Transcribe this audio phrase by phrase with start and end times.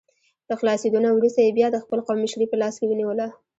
[0.49, 3.27] له خلاصېدو نه وروسته یې بیا د خپل قوم مشري په لاس کې ونیوله.